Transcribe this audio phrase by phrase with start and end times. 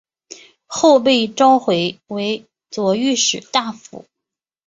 [0.65, 4.07] 后被召回为左御史大夫。